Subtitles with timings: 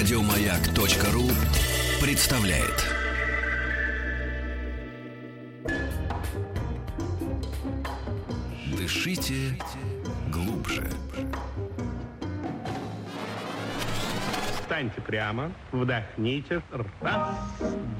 [0.00, 1.28] Радиомаяк.ру
[2.00, 2.86] представляет.
[8.78, 9.58] Дышите
[10.32, 10.88] глубже.
[14.62, 16.62] Встаньте прямо, вдохните.
[17.02, 17.28] Раз,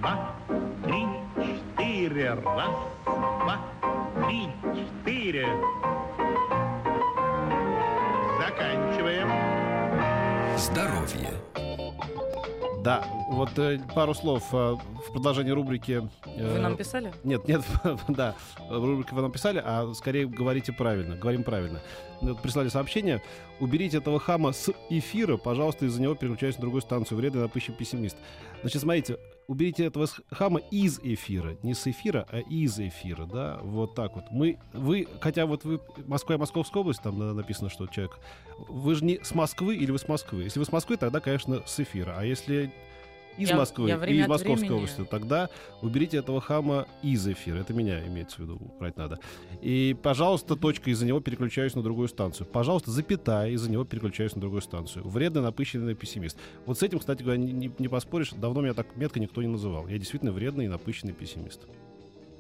[0.01, 0.35] два,
[0.83, 1.05] три,
[1.37, 2.33] четыре.
[2.33, 3.61] Раз, два,
[4.27, 5.47] три, четыре.
[8.39, 9.29] Заканчиваем.
[10.57, 11.70] Здоровье.
[12.83, 14.57] Да, вот э, пару слов э,
[15.07, 16.09] в продолжении рубрики.
[16.25, 17.13] э, Вы нам писали?
[17.25, 17.63] Нет, нет,
[18.09, 18.35] да,
[18.71, 21.83] в рубрике вы нам писали, а скорее говорите правильно, говорим правильно.
[22.23, 23.23] Вот Прислали сообщение.
[23.61, 27.19] Уберите этого хама с эфира, пожалуйста, из-за него переключаюсь на другую станцию.
[27.19, 28.17] Вредный напыщен пессимист.
[28.63, 29.19] Значит, смотрите,
[29.51, 31.57] уберите этого хама из эфира.
[31.65, 34.27] Не с эфира, а из эфира, да, вот так вот.
[34.31, 38.17] Мы, вы, хотя вот вы, Москва Московская область, там на- написано, что человек,
[38.69, 40.45] вы же не с Москвы или вы с Москвы?
[40.45, 42.15] Если вы с Москвы, тогда, конечно, с эфира.
[42.17, 42.73] А если
[43.39, 45.49] из Я- Москвы я и из Московской времени- области, тогда
[45.83, 47.59] уберите этого хама из эфира.
[47.59, 49.19] Это меня имеется в виду, брать надо.
[49.63, 52.47] И, пожалуйста, точка, из-за него переключаюсь на другую станцию.
[52.47, 55.09] Пожалуйста, запятая, из-за него переключаюсь на другую станцию.
[55.09, 56.39] Вредный, напыщенный пессимист.
[56.67, 58.31] Вот с этим, кстати говоря, не, не- не поспоришь.
[58.33, 59.89] Давно меня так метко никто не называл.
[59.89, 61.67] Я действительно вредный и напыщенный пессимист.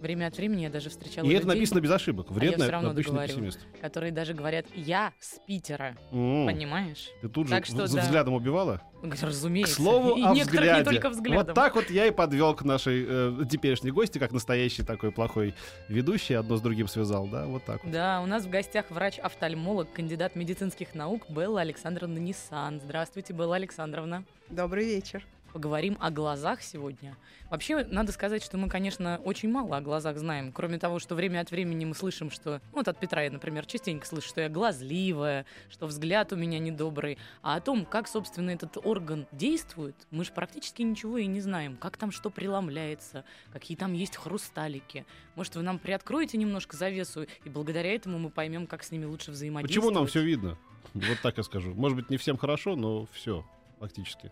[0.00, 2.28] Время от времени я даже встречала И это людей, написано без ошибок.
[2.30, 3.60] а я равно пессимист.
[3.82, 5.94] которые даже говорят «я с Питера».
[6.10, 6.46] М.
[6.46, 7.08] Понимаешь?
[7.20, 8.00] Ты тут же Так что в- да.
[8.02, 8.80] взглядом убивала?
[9.02, 9.74] Разумеется.
[9.74, 10.78] К слову И о некоторых взгляде.
[10.78, 11.46] не только взглядом.
[11.46, 15.54] Вот так вот я и подвел к нашей э, теперешней гости, как настоящий такой плохой
[15.88, 17.92] ведущий, одно с другим связал, да, вот так вот.
[17.92, 22.80] Да, у нас в гостях врач-офтальмолог, кандидат медицинских наук Белла Александровна Нисан.
[22.82, 24.24] Здравствуйте, Белла Александровна.
[24.48, 25.26] Добрый вечер.
[25.52, 27.16] Поговорим о глазах сегодня.
[27.50, 30.52] Вообще, надо сказать, что мы, конечно, очень мало о глазах знаем.
[30.52, 32.60] Кроме того, что время от времени мы слышим, что...
[32.70, 36.58] ну, Вот от Петра я, например, частенько слышу, что я глазливая, что взгляд у меня
[36.58, 37.18] недобрый.
[37.42, 41.76] А о том, как, собственно, этот орган действует, мы же практически ничего и не знаем.
[41.76, 45.04] Как там что преломляется, какие там есть хрусталики.
[45.34, 49.32] Может, вы нам приоткроете немножко завесу, и благодаря этому мы поймем, как с ними лучше
[49.32, 49.84] взаимодействовать.
[49.84, 50.56] Почему нам все видно?
[50.94, 51.75] Вот так я скажу.
[51.75, 53.44] Может быть, не всем хорошо, но все,
[53.78, 54.30] фактически.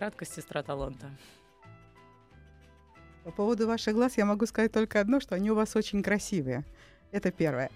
[0.00, 1.10] Краткость сестра таланта.
[3.22, 6.64] По поводу ваших глаз я могу сказать только одно, что они у вас очень красивые.
[7.12, 7.70] Это первое.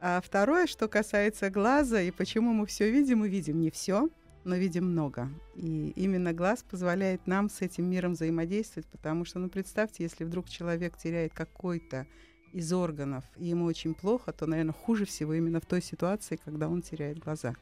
[0.00, 4.08] А второе, что касается глаза и почему мы все видим, мы видим не все,
[4.44, 5.28] но видим много.
[5.54, 10.48] И именно глаз позволяет нам с этим миром взаимодействовать, потому что, ну, представьте, если вдруг
[10.48, 12.06] человек теряет какой-то
[12.54, 16.70] из органов, и ему очень плохо, то, наверное, хуже всего именно в той ситуации, когда
[16.70, 17.54] он теряет глаза.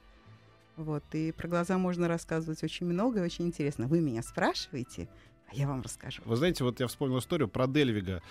[0.77, 3.87] Вот, и про глаза можно рассказывать очень много и очень интересно.
[3.87, 5.09] Вы меня спрашиваете,
[5.49, 6.23] а я вам расскажу.
[6.25, 8.23] Вы знаете, вот я вспомнил историю про Дельвига,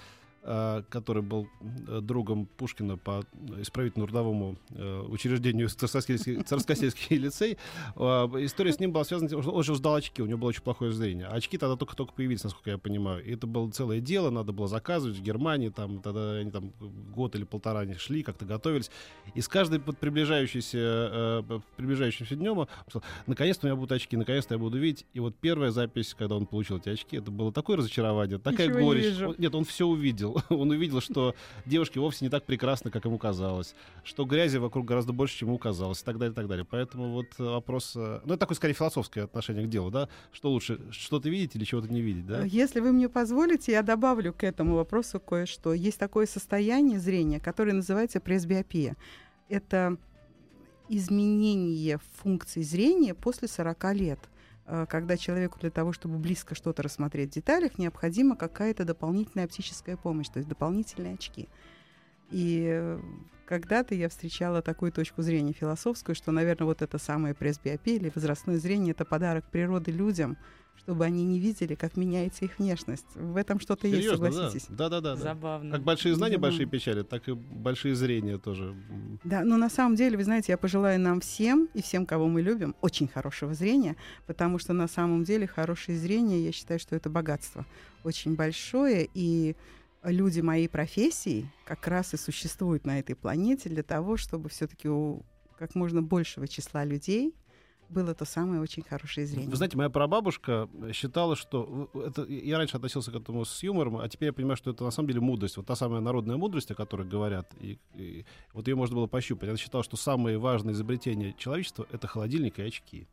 [0.89, 1.47] который был
[1.87, 3.23] э, другом Пушкина по
[3.59, 7.57] исправительно-трудовому э, учреждению Царскосельский Царскосельский лицей.
[7.95, 10.39] Э, История с ним была связана с тем, что он же сдал очки, у него
[10.39, 11.27] было очень плохое зрение.
[11.27, 13.23] А Очки тогда только-только появились, насколько я понимаю.
[13.23, 16.73] И это было целое дело, надо было заказывать в Германии, там, тогда они там
[17.15, 18.91] год или полтора они шли, как-то готовились.
[19.35, 24.17] И с каждым под приближающимся, э, приближающимся днем он сказал, наконец-то у меня будут очки,
[24.17, 25.05] наконец-то я буду видеть.
[25.13, 28.79] И вот первая запись, когда он получил эти очки, это было такое разочарование, такая Ничего
[28.79, 29.37] не горечь.
[29.39, 30.32] нет, он все увидел.
[30.49, 31.35] Он увидел, что
[31.65, 35.57] девушки вовсе не так прекрасны, как ему казалось, что грязи вокруг гораздо больше, чем ему
[35.57, 36.65] казалось, и так далее, и так далее.
[36.69, 40.09] Поэтому вот э, вопрос, э, ну, это такое, скорее, философское отношение к делу, да?
[40.31, 42.43] Что лучше, что-то видеть или чего-то не видеть, да?
[42.43, 45.73] Если вы мне позволите, я добавлю к этому вопросу кое-что.
[45.73, 48.95] Есть такое состояние зрения, которое называется пресбиопия.
[49.49, 49.97] Это
[50.89, 54.32] изменение функций зрения после 40 лет Э,
[54.65, 60.29] когда человеку для того, чтобы близко что-то рассмотреть в деталях, необходима какая-то дополнительная оптическая помощь,
[60.29, 61.49] то есть дополнительные очки.
[62.31, 62.99] И э,
[63.45, 68.57] когда-то я встречала такую точку зрения философскую, что, наверное, вот это самое пресбиопия или возрастное
[68.57, 70.37] зрение— это подарок природы людям,
[70.77, 73.05] чтобы они не видели, как меняется их внешность.
[73.15, 74.65] В этом что-то есть, согласитесь.
[74.69, 75.15] Да, да, да.
[75.15, 75.21] да.
[75.21, 75.71] Забавно.
[75.71, 76.57] Как большие знания, Забавно.
[76.57, 78.75] большие печали, так и большие зрения тоже.
[79.23, 82.41] Да, но на самом деле, вы знаете, я пожелаю нам всем и всем, кого мы
[82.41, 83.95] любим, очень хорошего зрения,
[84.27, 87.65] потому что на самом деле хорошее зрение, я считаю, что это богатство
[88.03, 89.55] очень большое, и
[90.03, 95.23] люди моей профессии как раз и существуют на этой планете для того, чтобы все-таки у
[95.57, 97.33] как можно большего числа людей
[97.93, 99.49] было то самое очень хорошее зрение.
[99.49, 103.97] Вы знаете, моя прабабушка считала, что э, это, я раньше относился к этому с юмором,
[103.97, 105.57] а теперь я понимаю, что это на самом деле мудрость.
[105.57, 109.49] Вот та самая народная мудрость, о которой говорят, и, и вот ее можно было пощупать.
[109.49, 113.07] Она считала, что самые важные изобретения человечества— это холодильник и очки.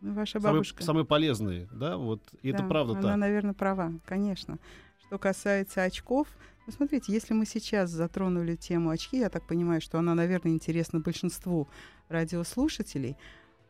[0.00, 0.82] Ну, Ваша Самые, бабушка.
[0.84, 2.22] самые полезные, да, вот.
[2.42, 3.16] И это Да, правда Она, так.
[3.16, 4.58] наверное, права, конечно.
[5.06, 6.28] Что касается очков,
[6.68, 11.00] ну, смотрите, если мы сейчас затронули тему очки, я так понимаю, что она, наверное, интересна
[11.00, 11.66] большинству
[12.10, 13.16] радиослушателей.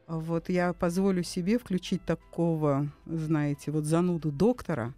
[0.09, 4.95] Вот я позволю себе включить такого, знаете, вот зануду доктора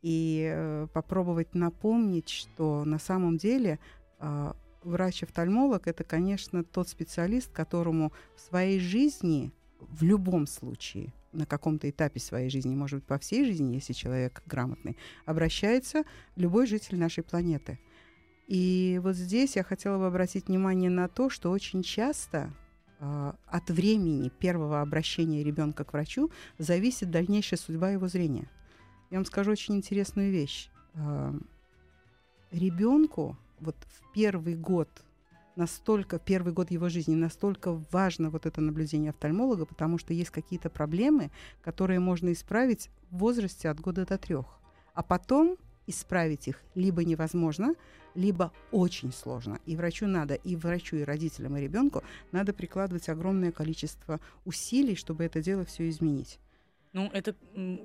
[0.00, 3.78] и э, попробовать напомнить, что на самом деле
[4.18, 11.90] э, врач-офтальмолог это, конечно, тот специалист, которому в своей жизни в любом случае на каком-то
[11.90, 16.04] этапе своей жизни, может быть, по всей жизни, если человек грамотный, обращается
[16.34, 17.78] любой житель нашей планеты.
[18.46, 22.54] И вот здесь я хотела бы обратить внимание на то, что очень часто
[22.98, 28.50] от времени первого обращения ребенка к врачу зависит дальнейшая судьба его зрения.
[29.10, 30.70] Я вам скажу очень интересную вещь.
[30.94, 31.32] Э,
[32.50, 34.88] ребенку вот в первый год
[35.56, 40.70] настолько, первый год его жизни, настолько важно вот это наблюдение офтальмолога, потому что есть какие-то
[40.70, 41.30] проблемы,
[41.62, 44.46] которые можно исправить в возрасте от года до трех.
[44.94, 45.56] А потом
[45.86, 47.74] исправить их либо невозможно,
[48.16, 49.60] либо очень сложно.
[49.66, 52.02] И врачу надо, и врачу, и родителям, и ребенку
[52.32, 56.40] надо прикладывать огромное количество усилий, чтобы это дело все изменить.
[56.92, 57.34] Ну, это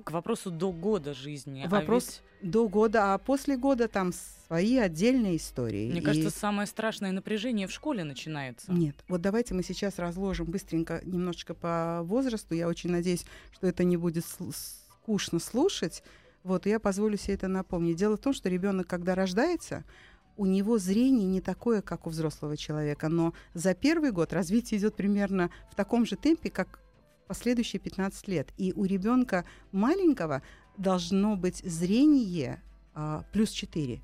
[0.04, 1.64] к вопросу до года жизни.
[1.66, 2.50] А Вопрос а ведь...
[2.50, 4.10] до года, а после года там
[4.46, 5.90] свои отдельные истории.
[5.90, 6.02] Мне и...
[6.02, 8.72] кажется, самое страшное напряжение в школе начинается.
[8.72, 8.96] Нет.
[9.08, 12.54] Вот давайте мы сейчас разложим быстренько немножечко по возрасту.
[12.54, 16.02] Я очень надеюсь, что это не будет скучно слушать.
[16.42, 17.96] Вот, я позволю себе это напомнить.
[17.96, 19.84] Дело в том, что ребенок, когда рождается,
[20.42, 24.96] у него зрение не такое, как у взрослого человека, но за первый год развитие идет
[24.96, 26.80] примерно в таком же темпе, как
[27.28, 28.48] последующие 15 лет.
[28.58, 30.42] И у ребенка маленького
[30.76, 32.60] должно быть зрение
[32.92, 34.02] а, плюс 4.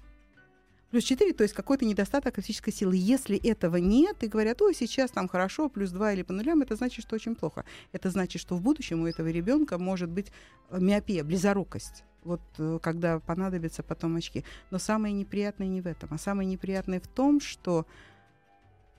[0.92, 2.94] Плюс 4, то есть какой-то недостаток оптической силы.
[2.96, 6.76] Если этого нет, и говорят, ой, сейчас там хорошо, плюс 2 или по нулям, это
[6.76, 7.64] значит, что очень плохо.
[7.90, 10.30] Это значит, что в будущем у этого ребенка может быть
[10.70, 14.44] э, миопия, близорукость вот э, когда понадобятся потом очки.
[14.70, 17.86] Но самое неприятное не в этом, а самое неприятное в том, что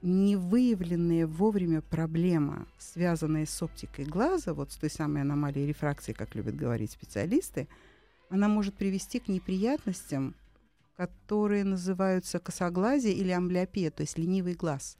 [0.01, 6.55] невыявленная вовремя проблема, связанная с оптикой глаза, вот с той самой аномалией рефракции, как любят
[6.55, 7.67] говорить специалисты,
[8.29, 10.35] она может привести к неприятностям,
[10.95, 14.97] которые называются косоглазие или амблиопия, то есть ленивый глаз.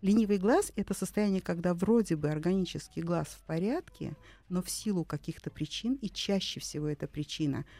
[0.00, 4.16] Ленивый глаз– это состояние, когда вроде бы органический глаз в порядке,
[4.48, 7.64] но в силу каких-то причин, и чаще всего эта причина–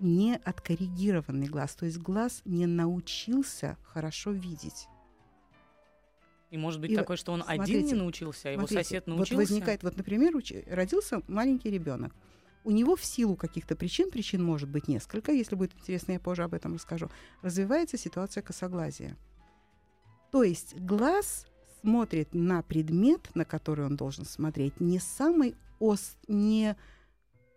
[0.00, 4.88] не откоррегированный глаз, то есть глаз не научился хорошо видеть.
[6.50, 9.06] И может быть и такое, что он смотрите, один не научился, а его смотрите, сосед
[9.06, 9.34] научился.
[9.34, 10.32] Вот возникает, вот, например,
[10.66, 12.12] родился маленький ребенок.
[12.64, 16.42] У него в силу каких-то причин, причин может быть несколько, если будет интересно, я позже
[16.42, 17.08] об этом расскажу,
[17.42, 19.16] развивается ситуация косоглазия.
[20.30, 21.46] То есть глаз
[21.80, 26.76] смотрит на предмет, на который он должен смотреть, не самой ос, не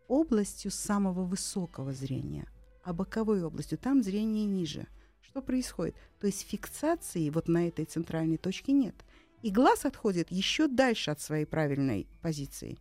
[0.08, 2.48] областью самого высокого зрения,
[2.84, 3.78] а боковой областью.
[3.78, 4.88] Там зрение ниже–
[5.34, 5.96] что происходит?
[6.20, 8.94] То есть фиксации вот на этой центральной точке нет.
[9.42, 12.78] И глаз отходит еще дальше от своей правильной позиции.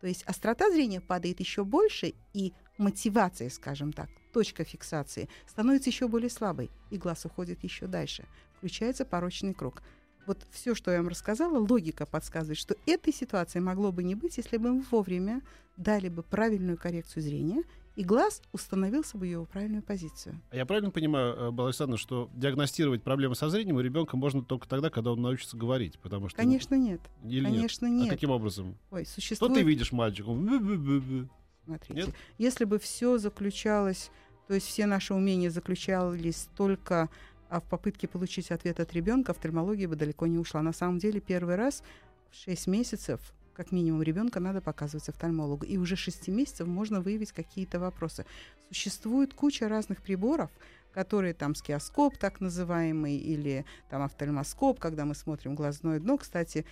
[0.00, 6.08] То есть острота зрения падает еще больше, и мотивация, скажем так, точка фиксации становится еще
[6.08, 8.24] более слабой, и глаз уходит еще дальше.
[8.56, 9.82] Включается порочный круг.
[10.26, 14.36] Вот все, что я вам рассказала, логика подсказывает, что этой ситуации могло бы не быть,
[14.36, 15.42] если бы мы вовремя
[15.76, 17.64] дали бы правильную коррекцию зрения
[17.96, 20.40] и глаз установился бы его правильную позицию.
[20.50, 24.68] А я правильно понимаю, э, Александр, что диагностировать проблемы со зрением у ребенка можно только
[24.68, 26.38] тогда, когда он научится говорить, потому что...
[26.38, 27.00] Конечно, нет.
[27.24, 28.04] Или Конечно, нет.
[28.04, 28.12] нет.
[28.12, 28.78] А каким образом?
[28.90, 29.52] Ой, существует...
[29.52, 31.28] Что ты видишь мальчиком?
[31.64, 32.14] Смотрите, нет?
[32.38, 34.10] если бы все заключалось,
[34.52, 37.08] то есть все наши умения заключались только
[37.48, 40.60] а в попытке получить ответ от ребенка, офтальмология бы далеко не ушла.
[40.60, 41.82] На самом деле, первый раз
[42.30, 45.64] в 6 месяцев как минимум ребенка надо показывать офтальмологу.
[45.64, 48.26] И уже 6 месяцев можно выявить какие-то вопросы.
[48.68, 50.50] Существует куча разных приборов,
[50.92, 56.18] которые там скиоскоп так называемый или там офтальмоскоп, когда мы смотрим глазное дно.
[56.18, 56.66] Кстати,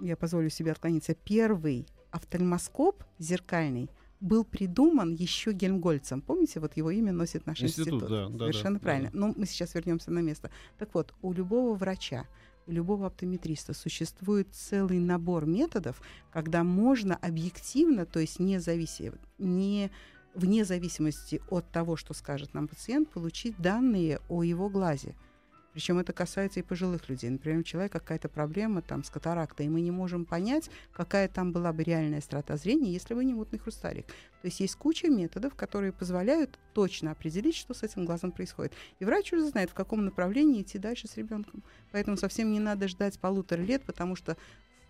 [0.00, 1.14] я позволю себе отклониться.
[1.14, 3.88] Первый офтальмоскоп зеркальный
[4.22, 6.22] был придуман еще Гельмгольцем.
[6.22, 8.02] Помните, вот его имя носит наш институт.
[8.02, 8.36] институт.
[8.36, 9.10] Да, Совершенно да, правильно.
[9.12, 9.18] Да.
[9.18, 10.50] Но мы сейчас вернемся на место.
[10.78, 12.26] Так вот, у любого врача
[12.66, 16.00] у любого оптометриста существует целый набор методов,
[16.32, 19.90] когда можно объективно, то есть не, зависи, не
[20.34, 25.16] вне зависимости от того, что скажет нам пациент, получить данные о его глазе.
[25.72, 27.30] Причем это касается и пожилых людей.
[27.30, 31.52] Например, у человека какая-то проблема там, с катарактой, и мы не можем понять, какая там
[31.52, 34.06] была бы реальная страта зрения, если бы не мутный хрусталик.
[34.06, 38.72] То есть есть куча методов, которые позволяют точно определить, что с этим глазом происходит.
[38.98, 41.62] И врач уже знает, в каком направлении идти дальше с ребенком.
[41.90, 44.36] Поэтому совсем не надо ждать полутора лет, потому что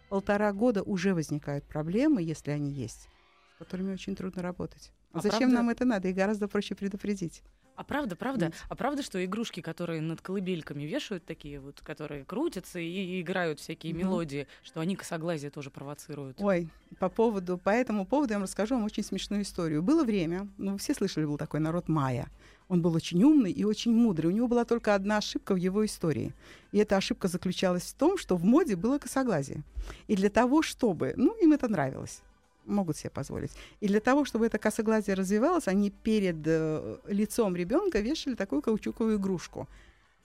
[0.07, 3.09] в полтора года уже возникают проблемы, если они есть,
[3.55, 4.91] с которыми очень трудно работать.
[5.13, 5.57] А, а зачем правда...
[5.57, 6.09] нам это надо?
[6.09, 7.43] И гораздо проще предупредить.
[7.75, 8.47] А правда, правда?
[8.47, 8.55] Нет.
[8.69, 13.93] А правда, что игрушки, которые над колыбельками вешают, такие вот, которые крутятся и играют всякие
[13.95, 14.03] Мгм.
[14.03, 16.37] мелодии, что они косоглазие тоже провоцируют?
[16.41, 19.83] Ой, по поводу, по этому поводу я вам расскажу вам очень смешную историю.
[19.83, 22.29] Было время, ну, все слышали, был такой народ Майя.
[22.69, 24.31] Он был очень умный и очень мудрый.
[24.31, 26.35] У него была только одна ошибка в его истории.
[26.73, 29.63] И эта ошибка заключалась в том, что в моде было косоглазие.
[30.07, 31.15] И для того, чтобы...
[31.17, 32.23] Ну, им это нравилось
[32.65, 33.51] могут себе позволить.
[33.81, 39.17] И для того, чтобы это косоглазие развивалось, они перед э, лицом ребенка вешали такую каучуковую
[39.19, 39.69] игрушку.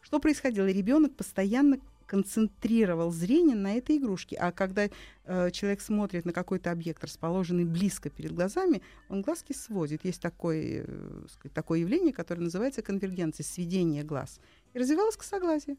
[0.02, 0.68] Что происходило?
[0.68, 4.38] Ребенок постоянно концентрировал зрение на этой игрушке.
[4.38, 4.90] А когда
[5.26, 10.06] э, человек смотрит на какой-то объект, расположенный близко перед глазами, он глазки сводит.
[10.06, 14.40] Есть такое, э, сказать, такое явление, которое называется конвергенцией, сведение глаз.
[14.74, 15.76] И развивалось косоглазие.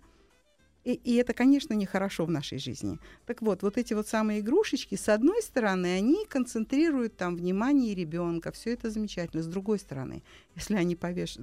[0.89, 2.99] И, и это, конечно, нехорошо в нашей жизни.
[3.27, 8.53] Так вот, вот эти вот самые игрушечки, с одной стороны, они концентрируют там внимание ребенка,
[8.53, 9.43] все это замечательно.
[9.43, 10.23] С другой стороны,
[10.57, 11.37] если они повеш...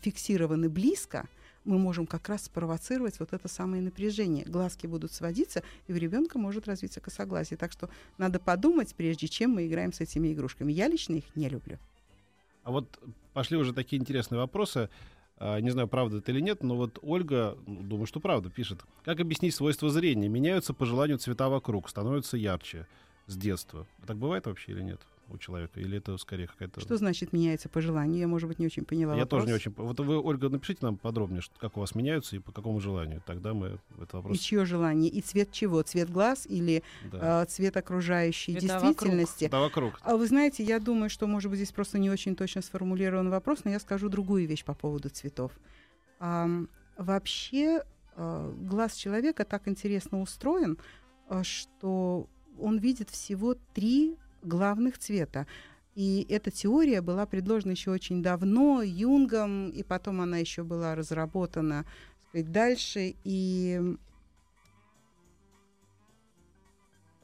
[0.00, 1.28] фиксированы близко,
[1.64, 4.44] мы можем как раз спровоцировать вот это самое напряжение.
[4.44, 7.58] Глазки будут сводиться, и у ребенка может развиться косоглазие.
[7.58, 10.72] Так что надо подумать, прежде чем мы играем с этими игрушками.
[10.72, 11.80] Я лично их не люблю.
[12.62, 12.96] А вот
[13.32, 14.88] пошли уже такие интересные вопросы.
[15.38, 18.80] А, Не знаю, правда это или нет, но вот Ольга, ну, думаю, что правда, пишет.
[19.04, 20.28] Как объяснить свойства зрения?
[20.28, 22.86] Меняются по желанию цвета вокруг, становятся ярче
[23.26, 23.86] с детства.
[24.06, 25.00] Так бывает вообще или нет
[25.32, 25.80] у человека?
[25.80, 26.80] Или это скорее какая-то...
[26.80, 28.18] Что значит меняется по желанию?
[28.20, 29.40] Я, может быть, не очень поняла Я вопрос.
[29.42, 29.72] тоже не очень...
[29.76, 33.22] Вот вы, Ольга, напишите нам подробнее, как у вас меняются и по какому желанию.
[33.26, 34.38] Тогда мы этот И вопрос...
[34.38, 35.10] чье желание?
[35.10, 35.82] И цвет чего?
[35.82, 37.42] Цвет глаз или Да.
[37.42, 38.88] э, цвет окружающей Цвета вокруг.
[38.90, 39.48] действительности?
[39.48, 39.98] Да, вокруг.
[40.02, 43.64] А вы знаете, я думаю, что, может быть, здесь просто не очень точно сформулирован вопрос,
[43.64, 45.52] но я скажу другую вещь по поводу цветов.
[46.18, 47.82] Ам, вообще
[48.16, 50.78] э, глаз человека так интересно устроен,
[51.28, 55.46] э, что он видит всего три главных цвета.
[55.94, 61.84] И эта теория была предложена еще очень давно Юнгом, и потом она еще была разработана
[62.32, 63.14] сказать, дальше.
[63.24, 63.96] И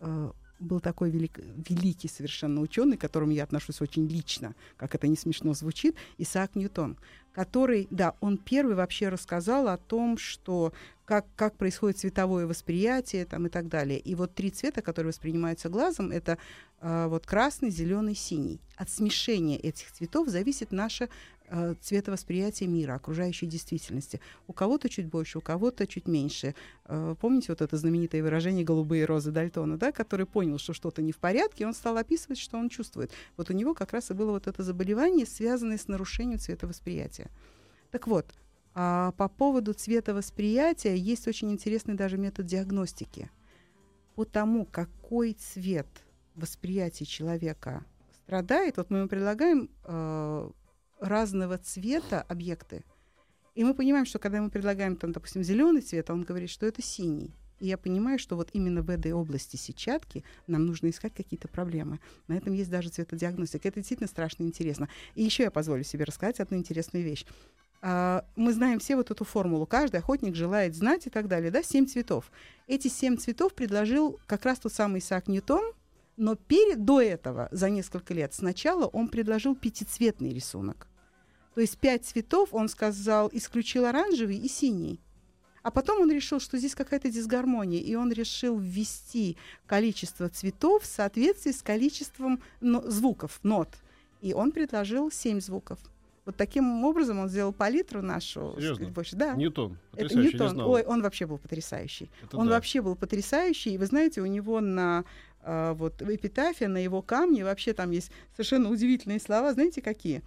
[0.01, 5.09] э, был такой велик- великий совершенно ученый, к которому я отношусь очень лично, как это
[5.09, 6.97] не смешно звучит, Исаак Ньютон,
[7.33, 10.73] который, да, он первый вообще рассказал о том, что
[11.05, 13.99] как, как происходит цветовое восприятие там, и так далее.
[13.99, 16.37] И вот три цвета, которые воспринимаются глазом, это
[16.81, 18.61] э, вот красный, зеленый, синий.
[18.77, 21.09] От смешения этих цветов зависит наше
[21.50, 24.21] э, цветовосприятие мира, окружающей действительности.
[24.47, 26.55] У кого-то чуть больше, у кого-то чуть меньше.
[26.85, 31.12] Э, помните вот это знаменитое выражение «голубые розы Дальтона», да, который понял, что что-то не
[31.12, 33.11] в порядке, и он стал описывать, что он чувствует.
[33.37, 37.31] Вот у него как раз и было вот это заболевание, связанное с нарушением цветовосприятия.
[37.90, 38.26] Так вот,
[38.75, 43.31] а по поводу цветовосприятия есть очень интересный даже метод диагностики.
[44.14, 45.88] По тому, какой цвет
[46.37, 50.50] восприятия человека страдает, вот мы ему предлагаем э,
[51.00, 52.85] разного цвета объекты.
[53.55, 56.67] И мы понимаем, что когда мы предлагаем, там, допустим, зеленый цвет, а он говорит, что
[56.67, 57.35] это синий.
[57.61, 61.99] И я понимаю, что вот именно в этой области сетчатки нам нужно искать какие-то проблемы.
[62.28, 63.67] На этом есть даже цветодиагностика.
[63.67, 64.88] Это действительно страшно интересно.
[65.14, 67.26] И еще я позволю себе рассказать одну интересную вещь.
[67.81, 69.67] А, мы знаем все вот эту формулу.
[69.67, 71.50] Каждый охотник желает знать и так далее.
[71.50, 72.31] Да, семь цветов.
[72.67, 75.73] Эти семь цветов предложил как раз тот самый Исаак Ньютон,
[76.17, 80.88] но перед, до этого, за несколько лет, сначала он предложил пятицветный рисунок.
[81.59, 85.00] То есть пять цветов, он сказал, исключил оранжевый и синий.
[85.65, 89.37] А потом он решил, что здесь какая-то дисгармония, и он решил ввести
[89.67, 93.71] количество цветов в соответствии с количеством но- звуков, нот.
[94.21, 95.81] И он предложил семь звуков.
[96.27, 98.55] Вот таким образом он сделал палитру нашу.
[98.57, 98.91] Серьезно?
[98.91, 99.17] больше.
[99.17, 99.35] Да.
[99.35, 99.79] Ньютон.
[99.95, 100.50] Это Потрясающе, не Ньютон.
[100.50, 100.71] знал.
[100.71, 102.09] Ой, он вообще был потрясающий.
[102.23, 102.55] Это он да.
[102.55, 103.75] вообще был потрясающий.
[103.75, 105.05] И вы знаете, у него на
[105.43, 109.53] а, вот эпитафе, на его камне вообще там есть совершенно удивительные слова.
[109.55, 110.23] Знаете, какие?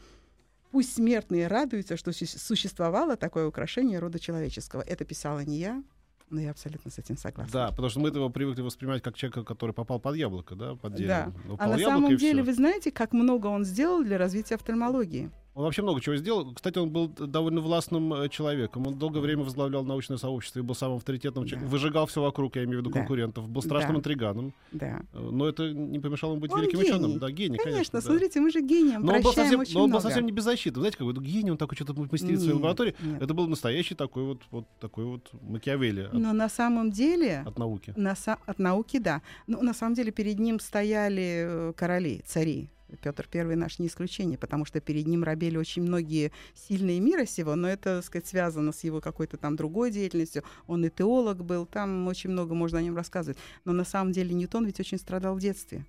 [0.72, 4.82] Пусть смертные радуются, что су- существовало такое украшение рода человеческого.
[4.82, 5.84] Это писала не я,
[6.30, 7.52] но я абсолютно с этим согласна.
[7.52, 10.96] Да, потому что мы этого привыкли воспринимать как человека, который попал под яблоко, да, под
[10.96, 11.34] дерево.
[11.36, 11.42] Да.
[11.46, 12.52] Ну, А на самом деле, всё.
[12.52, 15.30] вы знаете, как много он сделал для развития офтальмологии?
[15.54, 16.54] Он вообще много чего сделал.
[16.54, 18.88] Кстати, он был довольно властным э, человеком.
[18.88, 21.46] Он долгое время возглавлял научное сообщество и был самым авторитетным.
[21.46, 21.68] человеком.
[21.68, 21.72] Да.
[21.72, 23.00] Выжигал все вокруг, я имею в виду Да.
[23.00, 23.50] конкурентов.
[23.50, 24.00] Был страшным Да.
[24.00, 24.54] интриганом.
[24.72, 25.02] Да.
[25.14, 26.92] Э, Но это не помешало ему быть Он великим гений.
[26.92, 27.20] ученым.
[27.20, 27.72] Да, гений, конечно.
[27.72, 28.06] Конечно, да.
[28.06, 30.02] смотрите, мы же гением Но он, был совсем, но он был много.
[30.04, 30.80] совсем не беззащитный.
[30.80, 32.96] Знаете, какой ну, гений, он такой что-то мастерит в своей лаборатории.
[33.02, 33.22] нет.
[33.22, 37.60] Это был настоящий такой вот, вот такой вот Макиавелли от, Но на самом деле от
[37.60, 37.94] науки.
[37.98, 38.16] На
[38.46, 39.22] от науки, да.
[39.48, 42.70] Но на самом деле перед ним стояли э, короли, цари.
[43.02, 47.56] Петр I наш не исключение, потому что перед ним рабели очень многие сильные мира сего,
[47.56, 50.44] но это, так сказать, связано с его какой-то там другой деятельностью.
[50.68, 53.38] Он и теолог был, там очень много можно о нем рассказывать.
[53.66, 55.86] Но на самом деле Ньютон ведь очень страдал в детстве.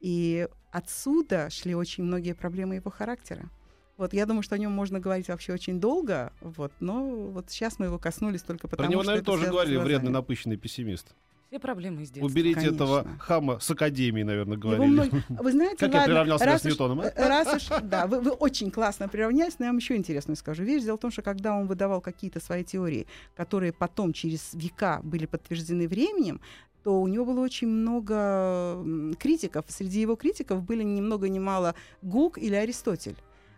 [0.00, 3.50] И отсюда шли очень многие проблемы его характера.
[3.96, 7.78] Вот, я думаю, что о нем можно говорить вообще очень долго, вот, но вот сейчас
[7.78, 11.14] мы его коснулись только потому, Про него, что наверное, тоже говорили вредный, напыщенный пессимист.
[11.50, 12.26] Все проблемы из детства.
[12.30, 12.74] Уберите конечно.
[12.76, 14.88] этого хама с академии, наверное, Его говорили.
[14.92, 17.04] многие- Вы знаете, Как я ладно, приравнял себя раз с уж- Ньютоном, а?
[17.06, 20.62] э, Раз уж, да, вы, вы очень классно приравнялись, но я вам еще интересную скажу
[20.62, 20.84] вещь.
[20.84, 25.26] Дело в том, что когда он выдавал какие-то свои теории, которые потом через века были
[25.26, 26.40] подтверждены временем,
[26.84, 29.64] то у него было очень много критиков.
[29.66, 33.16] Среди его критиков были ни много ни мало Гук или Аристотель.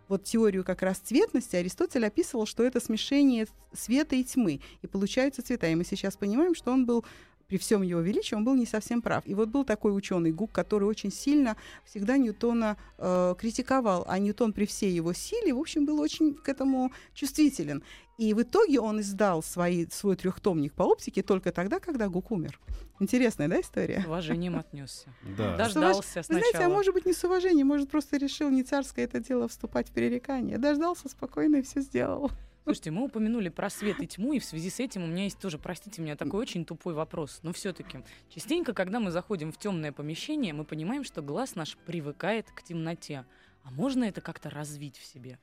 [0.08, 5.42] Вот теорию как раз цветности Аристотель описывал, что это смешение света и тьмы, и получаются
[5.42, 5.68] цвета.
[5.68, 7.04] И мы сейчас понимаем, что он был
[7.52, 9.26] при всем его величии, он был не совсем прав.
[9.26, 11.54] И вот был такой ученый Гук, который очень сильно
[11.84, 16.48] всегда Ньютона э, критиковал, а Ньютон при всей его силе, в общем, был очень к
[16.48, 17.82] этому чувствителен.
[18.16, 22.58] И в итоге он издал свои, свой трехтомник по оптике только тогда, когда Гук умер.
[23.00, 24.00] Интересная, да, история?
[24.00, 25.08] С уважением отнесся.
[25.36, 25.54] Да.
[25.58, 26.72] Дождался Вы знаете, а сначала.
[26.72, 30.56] может быть, не с уважением, может, просто решил не царское это дело вступать в пререкание.
[30.56, 32.30] Дождался спокойно и все сделал.
[32.64, 35.38] Слушайте, мы упомянули про свет и тьму, и в связи с этим у меня есть
[35.38, 37.40] тоже, простите меня, такой очень тупой вопрос.
[37.42, 42.46] Но все-таки, частенько, когда мы заходим в темное помещение, мы понимаем, что глаз наш привыкает
[42.52, 43.24] к темноте.
[43.64, 45.38] А можно это как-то развить в себе?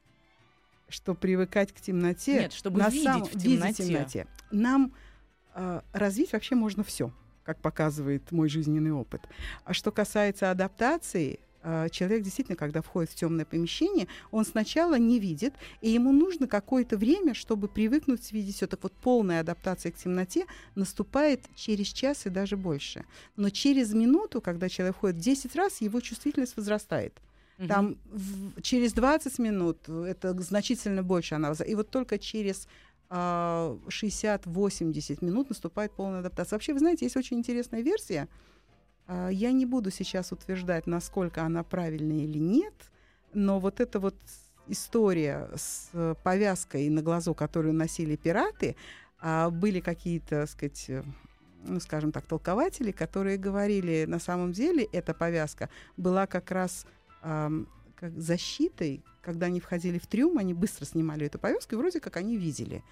[0.88, 2.40] Что привыкать к темноте.
[2.40, 3.84] Нет, чтобы на видеть самом- в видеть темноте.
[3.84, 4.28] темноте.
[4.52, 4.94] Нам
[5.56, 7.12] э, развить вообще можно все,
[7.44, 9.28] как показывает мой жизненный опыт.
[9.66, 11.40] А что касается адаптации,
[11.92, 16.98] человек действительно, когда входит в темное помещение, он сначала не видит, и ему нужно какое-то
[16.98, 18.68] время, чтобы привыкнуть видеть все.
[18.68, 23.04] Так вот, полная адаптация к темноте наступает через час и даже больше.
[23.36, 27.14] Но через минуту, когда человек входит в 10 раз, его чувствительность возрастает.
[27.68, 31.52] Там в- через 20 минут это значительно больше она.
[31.68, 32.68] И вот только через
[33.10, 36.56] а, 60-80 минут наступает полная адаптация.
[36.56, 38.28] Вообще, вы знаете, есть очень интересная версия.
[39.10, 42.74] А, Я не буду сейчас утверждать, насколько она правильная или нет,
[43.34, 44.16] но вот эта вот
[44.68, 48.76] история с э, повязкой на глазу, которую носили пираты,
[49.20, 51.04] а, были какие-то, сказать, э,
[51.66, 56.86] ну, скажем так, толкователи, которые говорили, на самом деле эта повязка была как раз
[57.24, 62.00] ам, как защитой, когда они входили в трюм, они быстро снимали эту повязку, и вроде
[62.00, 62.84] как они видели.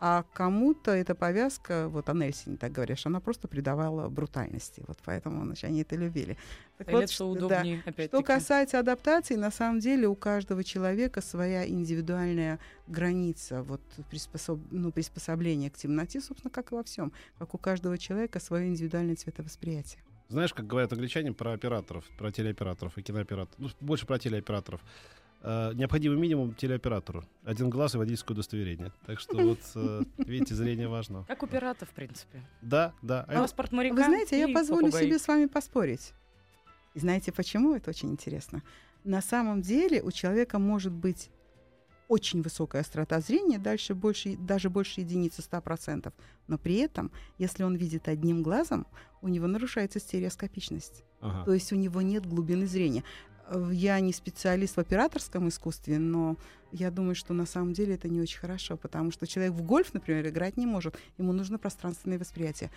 [0.00, 4.82] А кому-то эта повязка, вот о Нельсине так говоришь, она просто придавала брутальности.
[4.86, 6.36] Вот поэтому значит, они это любили.
[6.76, 7.46] Так вот, Стрелять что- да.
[7.46, 8.24] удобнее, Что опять-таки.
[8.24, 13.80] касается адаптации, на самом деле у каждого человека своя индивидуальная граница вот,
[14.10, 14.58] приспособ...
[14.70, 17.12] ну, приспособления к темноте, собственно, как и во всем.
[17.38, 20.02] Как у каждого человека свое индивидуальное цветовосприятие.
[20.28, 24.80] Знаешь, как говорят англичане про операторов, про телеоператоров и кинооператоров, ну, больше про телеоператоров.
[25.46, 27.22] Э, необходимый минимум телеоператору.
[27.44, 28.92] Один глаз и водительское удостоверение.
[29.04, 31.24] Так что вот, э, видите, зрение важно.
[31.28, 32.40] Как у пирата, в принципе.
[32.62, 33.26] Да, да.
[33.28, 35.04] А Паспорт моряка Вы знаете, я позволю попугай.
[35.04, 36.14] себе с вами поспорить.
[36.94, 37.74] И знаете почему?
[37.74, 38.62] Это очень интересно.
[39.04, 41.30] На самом деле у человека может быть
[42.08, 46.10] очень высокая острота зрения, дальше больше, даже больше единицы 100%.
[46.46, 48.86] Но при этом, если он видит одним глазом,
[49.20, 51.04] у него нарушается стереоскопичность.
[51.20, 51.44] Ага.
[51.44, 53.04] То есть у него нет глубины зрения.
[53.70, 56.36] Я не специалист в операторском искусстве, но
[56.72, 59.92] я думаю, что на самом деле это не очень хорошо, потому что человек в гольф,
[59.94, 60.98] например, играть не может.
[61.18, 62.70] Ему нужно пространственное восприятие.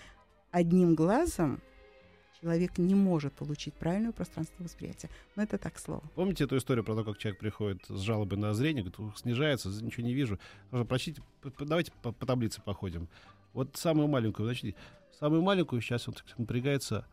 [0.51, 1.61] Одним глазом
[2.41, 5.09] человек не может получить правильное пространственное восприятие.
[5.35, 6.03] Но это так слово.
[6.15, 9.69] Помните эту историю про то, как человек приходит с жалобой на зрение, говорит, «Ух, снижается,
[9.69, 10.39] ничего не вижу.
[10.69, 11.21] Прочтите,
[11.59, 13.07] давайте по, по таблице походим.
[13.53, 14.75] Вот самую маленькую, значит,
[15.19, 17.05] самую маленькую, сейчас вот напрягается,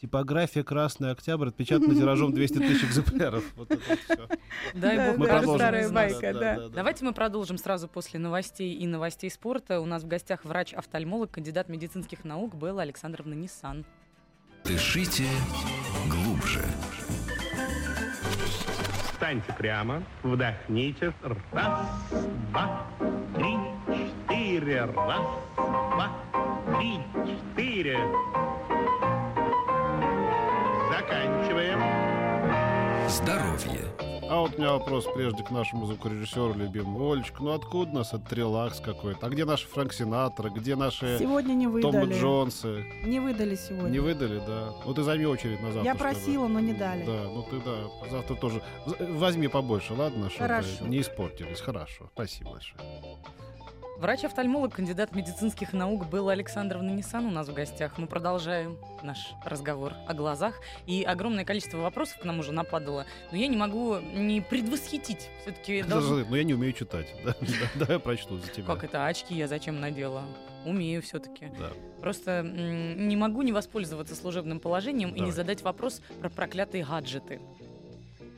[0.00, 3.44] типография «Красный Октябрь» отпечатана тиражом 200 тысяч экземпляров.
[3.56, 4.38] Вот это вот.
[4.74, 5.58] Дай Да, бог, Мы продолжим.
[5.58, 6.68] старая байка, да.
[6.68, 9.80] Давайте мы продолжим сразу после новостей и новостей спорта.
[9.80, 13.84] У нас в гостях врач-офтальмолог, кандидат медицинских наук Белла Александровна Ниссан.
[14.64, 15.24] Дышите
[16.08, 16.62] глубже.
[19.12, 21.12] Встаньте прямо, вдохните.
[21.52, 21.80] Раз,
[22.50, 22.86] два,
[23.36, 23.56] три,
[24.26, 24.84] четыре.
[24.86, 26.10] Раз, два,
[26.78, 27.98] три, четыре.
[31.00, 31.80] Заканчиваем.
[33.08, 33.86] Здоровье.
[34.28, 37.10] А вот у меня вопрос прежде к нашему звукорежиссеру любимому.
[37.10, 39.26] Олечка, ну откуда у нас этот релакс какой-то?
[39.26, 40.50] А где наши Фрэнк Синатра?
[40.50, 42.20] Где наши Сегодня не Томы выдали.
[42.20, 42.84] Джонсы?
[43.02, 43.88] Не выдали сегодня.
[43.88, 44.74] Не выдали, да?
[44.84, 45.90] Ну ты займи очередь на завтра.
[45.90, 47.06] Я просила, но не дали.
[47.06, 48.62] Да, ну ты да, завтра тоже.
[48.98, 50.28] Возьми побольше, ладно?
[50.28, 50.84] Чтобы Хорошо.
[50.86, 51.60] не испортились.
[51.62, 52.10] Хорошо.
[52.12, 52.84] Спасибо большое.
[54.00, 57.98] Врач-офтальмолог, кандидат медицинских наук Белла Александровна Ниссан у нас в гостях.
[57.98, 60.58] Мы продолжаем наш разговор о глазах.
[60.86, 63.04] И огромное количество вопросов к нам уже нападало.
[63.30, 65.28] Но я не могу не предвосхитить.
[65.42, 67.14] Все-таки Подожди, но я не умею читать.
[67.24, 67.34] Да,
[67.74, 68.64] Давай я прочту за тебя.
[68.64, 69.04] Как это?
[69.04, 70.22] Очки я зачем надела?
[70.64, 71.48] Умею все-таки.
[71.58, 71.68] Да.
[72.00, 75.32] Просто не могу не воспользоваться служебным положением и не Давай.
[75.32, 77.38] задать вопрос про проклятые гаджеты.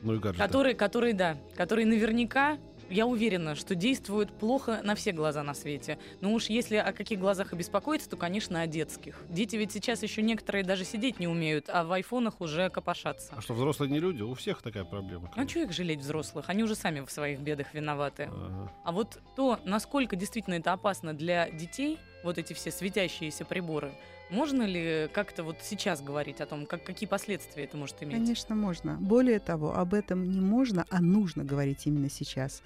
[0.01, 0.45] Ну и гаджеты.
[0.45, 2.57] Которые, которые, да, которые наверняка
[2.89, 5.97] я уверена, что действует плохо на все глаза на свете.
[6.21, 9.21] Но уж если о каких глазах и беспокоиться, то, конечно, о детских.
[9.29, 13.33] Дети ведь сейчас еще некоторые даже сидеть не умеют, а в айфонах уже копошатся.
[13.35, 14.21] А что, взрослые не люди?
[14.21, 15.31] У всех такая проблема.
[15.35, 16.49] А что их жалеть взрослых?
[16.49, 18.29] Они уже сами в своих бедах виноваты.
[18.31, 18.71] Ага.
[18.83, 23.91] А вот то, насколько действительно это опасно для детей, вот эти все светящиеся приборы,
[24.29, 28.17] можно ли как-то вот сейчас говорить о том, как, какие последствия это может иметь?
[28.17, 28.97] Конечно, можно.
[28.99, 32.61] Более того, об этом не можно, а нужно говорить именно сейчас.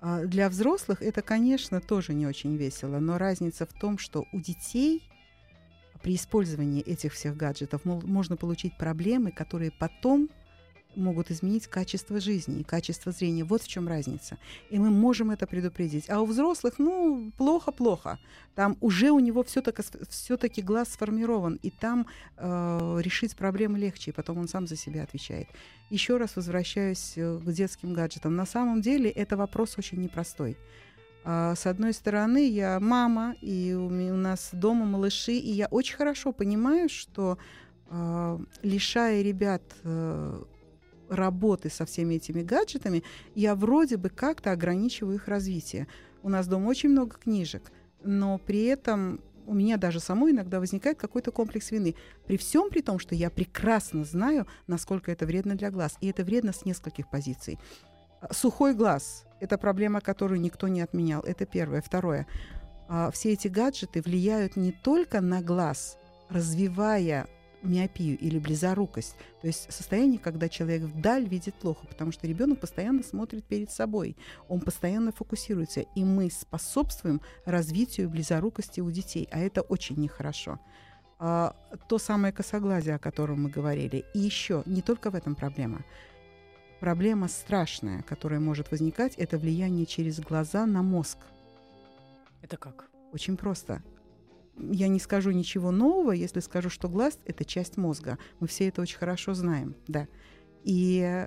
[0.00, 4.40] А Для взрослых это, конечно, тоже не очень весело, но разница в том, что у
[4.40, 5.02] детей
[6.02, 10.30] при использовании этих всех гаджетов можно получить проблемы, которые потом
[10.96, 13.44] могут изменить качество жизни и качество зрения.
[13.44, 14.38] Вот в чем разница.
[14.70, 16.10] И мы можем это предупредить.
[16.10, 18.18] А у взрослых, ну, плохо-плохо.
[18.54, 24.14] Там уже у него все-таки, все-таки глаз сформирован, и там э, решить проблемы легче, и
[24.14, 25.48] потом он сам за себя отвечает.
[25.90, 28.36] Еще раз возвращаюсь э, к детским гаджетам.
[28.36, 30.56] На самом деле это вопрос очень непростой.
[31.24, 36.32] А, С одной стороны, я мама, и у нас дома малыши, и я очень хорошо
[36.32, 37.38] понимаю, что
[37.88, 40.42] а, лишая ребят э,
[41.10, 43.02] работы со всеми этими гаджетами,
[43.34, 45.88] я вроде бы как-то ограничиваю их развитие.
[46.22, 47.70] У нас дома очень много книжек,
[48.02, 51.96] но при этом у меня даже самой иногда возникает какой-то комплекс вины.
[52.26, 55.96] При всем при том, что я прекрасно знаю, насколько это вредно для глаз.
[56.00, 57.58] И это вредно с нескольких позиций.
[58.20, 61.22] А, Сухой глаз– это проблема, которую никто не отменял.
[61.22, 61.82] Это первое.
[61.82, 62.26] Второе.
[62.88, 67.26] а, Все эти гаджеты влияют не только на глаз, развивая
[67.62, 73.02] миопию или близорукость, то есть состояние, когда человек вдаль видит плохо, потому что ребенок постоянно
[73.02, 74.16] смотрит перед собой,
[74.48, 80.58] он постоянно фокусируется, и мы способствуем развитию близорукости у детей, а это очень нехорошо.
[81.18, 81.54] А,
[81.88, 85.84] то самое косоглазие, о котором мы говорили, и еще не только в этом проблема.
[86.80, 91.18] Проблема страшная, которая может возникать, это влияние через глаза на мозг.
[92.40, 92.88] Это как?
[93.12, 93.82] Очень просто.
[94.72, 98.18] Я не скажу ничего нового, если скажу, что глаз— это часть мозга.
[98.40, 100.06] Мы все это очень хорошо знаем, да.
[100.64, 101.26] И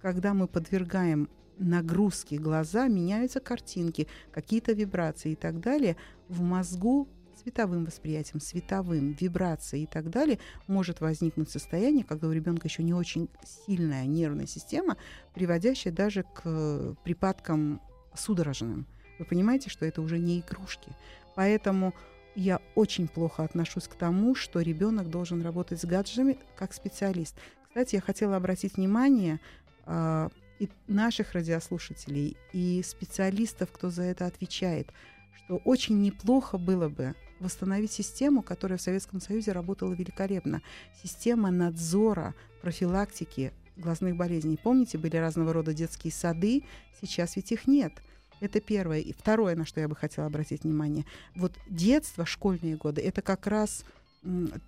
[0.00, 5.96] когда мы подвергаем нагрузке глаза, меняются картинки, какие-то вибрации и так далее,
[6.28, 7.08] в мозгу
[7.42, 12.94] световым восприятием, световым, вибрацией и так далее, может возникнуть состояние, когда у ребенка еще не
[12.94, 14.96] очень сильная нервная система,
[15.34, 17.80] приводящая даже к припадкам
[18.14, 18.86] судорожным.
[19.18, 20.92] Вы понимаете, что это уже не игрушки.
[21.34, 21.94] Поэтому
[22.34, 27.36] я очень плохо отношусь к тому, что ребенок должен работать с гаджетами как специалист.
[27.68, 29.40] Кстати, я хотела обратить внимание
[29.86, 34.92] а, и наших радиослушателей, и специалистов, кто за это отвечает,
[35.36, 40.62] что очень неплохо было бы восстановить систему, которая в Советском Союзе работала великолепно.
[41.02, 44.58] Система надзора, профилактики глазных болезней.
[44.62, 46.64] Помните, были разного рода детские сады,
[47.00, 47.92] сейчас ведь их нет.
[48.40, 49.00] Это первое.
[49.00, 51.04] И второе, на что я бы хотела обратить внимание.
[51.34, 53.84] Вот детство, школьные годы, это как раз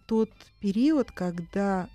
[0.07, 1.89] тот период, когда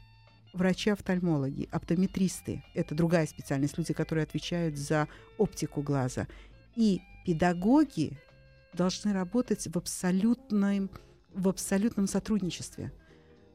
[0.54, 5.08] врачи-офтальмологи, оптометристы, это другая специальность, люди, которые отвечают за
[5.38, 6.28] оптику глаза,
[6.76, 8.18] и педагоги
[8.74, 10.90] должны работать в абсолютном,
[11.34, 12.92] в абсолютном сотрудничестве.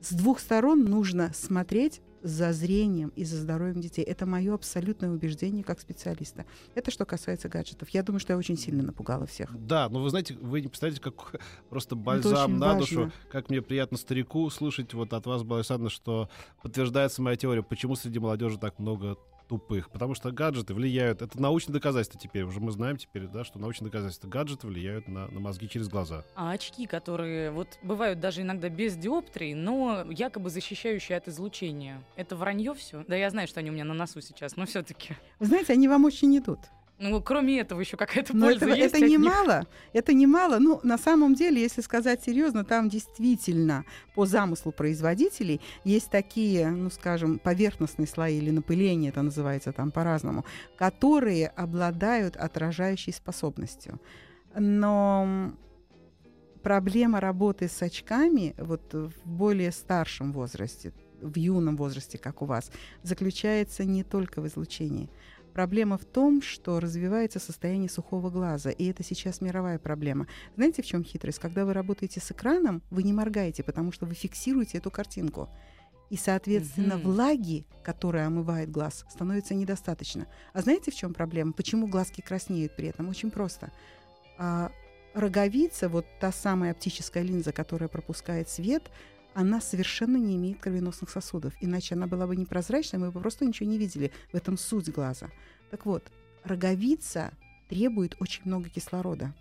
[0.00, 4.02] С двух сторон нужно смотреть за зрением и за здоровьем детей.
[4.02, 6.44] Это мое абсолютное убеждение как специалиста.
[6.74, 7.88] Это что касается гаджетов.
[7.90, 9.50] Я думаю, что я очень сильно напугала всех.
[9.56, 12.80] Да, но вы знаете, вы не представляете, как просто бальзам на важно.
[12.80, 16.28] душу, как мне приятно старику слушать вот от вас, Александровна, что
[16.62, 19.90] подтверждается моя теория, почему среди молодежи так много тупых.
[19.90, 23.86] Потому что гаджеты влияют, это научное доказательство теперь, уже мы знаем теперь, да, что научное
[23.86, 26.24] доказательство, гаджеты влияют на, на мозги через глаза.
[26.34, 32.02] А очки, которые вот бывают даже иногда без диоптрий, но якобы защищающие от излучения.
[32.16, 33.04] Это вранье все?
[33.08, 35.16] Да я знаю, что они у меня на носу сейчас, но все-таки.
[35.38, 36.60] Вы знаете, они вам очень идут.
[36.98, 39.66] Ну, кроме этого, еще какая-то Но польза это, есть это немало.
[39.92, 40.58] Это немало.
[40.58, 46.88] Ну, на самом деле, если сказать серьезно, там действительно по замыслу производителей есть такие, ну,
[46.88, 54.00] скажем, поверхностные слои или напыление, это называется там по-разному, которые обладают отражающей способностью.
[54.54, 55.52] Но
[56.62, 62.70] проблема работы с очками вот в более старшем возрасте, в юном возрасте, как у вас,
[63.02, 65.10] заключается не только в излучении.
[65.56, 70.26] Проблема в том, что развивается состояние сухого глаза, и это сейчас мировая проблема.
[70.54, 71.38] Знаете, в чем хитрость?
[71.38, 75.48] Когда вы работаете с экраном, вы не моргаете, потому что вы фиксируете эту картинку.
[76.10, 77.04] И, соответственно, Мгм.
[77.04, 80.26] влаги, которая омывает глаз, становится недостаточно.
[80.52, 81.54] А знаете, в чем проблема?
[81.54, 83.08] Почему глазки краснеют при этом?
[83.08, 83.72] Очень просто.
[84.36, 84.70] А,
[85.14, 88.90] роговица, вот та самая оптическая линза, которая пропускает свет,
[89.36, 91.52] она совершенно не имеет кровеносных сосудов.
[91.60, 94.10] Иначе она была бы непрозрачной, мы бы просто ничего не видели.
[94.32, 95.28] В этом суть глаза.
[95.70, 96.02] Так вот,
[96.42, 97.34] роговица
[97.68, 99.34] требует очень много кислорода.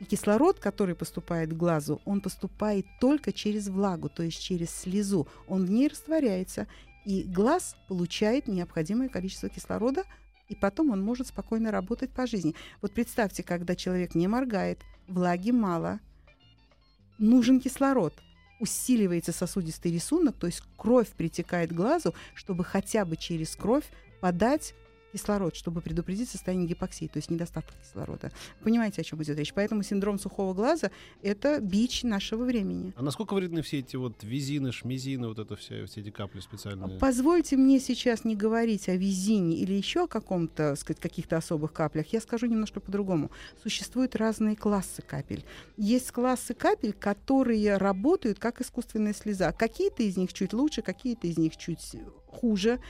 [0.00, 5.28] И кислород, который поступает к глазу, он поступает только через влагу, то есть через слезу.
[5.46, 6.66] Он в ней растворяется,
[7.04, 10.02] и глаз получает необходимое количество кислорода,
[10.48, 12.56] и потом он может спокойно работать по жизни.
[12.82, 16.00] Вот представьте, когда человек не моргает, влаги мало,
[17.18, 18.12] нужен кислород,
[18.60, 23.84] усиливается сосудистый рисунок, то есть кровь притекает к глазу, чтобы хотя бы через кровь
[24.20, 24.74] подать
[25.12, 28.30] кислород, чтобы предупредить состояние гипоксии, то есть недостаток кислорода.
[28.62, 29.52] Понимаете, о чем идет речь?
[29.52, 30.90] Поэтому синдром сухого глаза—
[31.22, 32.92] это бич нашего времени.
[32.96, 36.98] А насколько вредны все эти вот визины, шмизины, вот это все, все эти капли специальные?
[36.98, 42.06] Позвольте мне сейчас не говорить о визине или еще о каком-то, сказать, каких-то особых каплях.
[42.12, 43.30] Я скажу немножко по-другому.
[43.62, 45.44] Существуют разные классы капель.
[45.76, 49.52] Есть классы капель, которые работают как искусственная слеза.
[49.52, 51.96] Какие-то из них чуть лучше, какие-то из них чуть
[52.26, 52.80] хуже.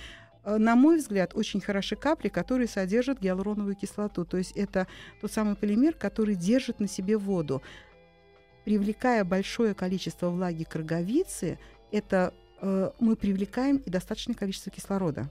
[0.44, 4.24] Э, на мой взгляд, очень хороши капли, которые содержат гиалуроновую кислоту.
[4.24, 4.87] То есть это
[5.20, 7.62] тот самый полимер, который держит на себе воду.
[8.64, 11.59] Привлекая большое количество влаги к роговице,
[11.90, 15.31] это э, мы привлекаем и достаточное количество кислорода.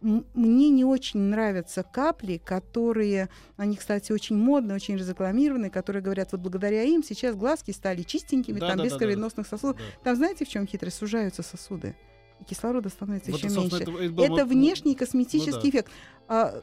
[0.00, 6.42] Мне не очень нравятся капли, которые, они, кстати, очень модные, очень разрекламированные, которые говорят, вот
[6.42, 9.78] благодаря им сейчас глазки стали чистенькими, Да, там да, без да, да, кровеносных сосудов.
[9.78, 9.82] Да.
[10.02, 10.98] Там знаете, в чем хитрость?
[10.98, 11.96] Сужаются сосуды.
[12.40, 13.76] И кислорода становится Вот, еще меньше.
[13.76, 15.68] это- это Это вот, внешний косметический ну да.
[15.68, 15.90] эффект.
[16.26, 16.62] А,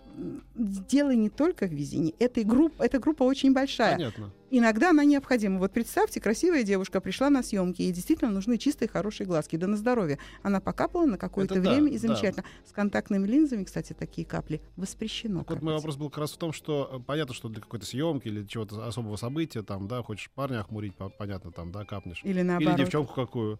[0.56, 2.16] дело не только в везении.
[2.20, 3.94] Эта группа, эта группа очень большая.
[3.96, 4.32] Понятно.
[4.50, 5.60] Иногда она необходима.
[5.60, 9.56] Вот представьте, красивая девушка пришла на съемки, ей действительно нужны чистые, хорошие глазки.
[9.56, 10.18] Да на здоровье.
[10.44, 12.00] Она покапала на какое-то Это да, время, и да.
[12.00, 12.44] замечательно.
[12.68, 15.40] С контактными линзами, кстати, такие капли воспрещено.
[15.42, 17.86] Так вот мой вопрос был как раз в том, что э, понятно, что для какой-то
[17.86, 22.22] съемки или чего-то особого события, там, да, хочешь парня охмурить, по- понятно, там, да, капнешь.
[22.24, 22.78] Или наоборот.
[22.80, 23.60] Или девчонку какую.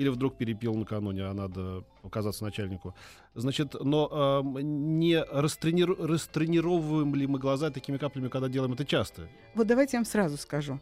[0.00, 2.94] Или вдруг перепил накануне, а надо показаться начальнику.
[3.34, 9.28] Значит, но эм, не растрениру- растренировываем ли мы глаза такими каплями, когда делаем это часто?
[9.54, 10.80] Вот давайте я вам сразу скажу.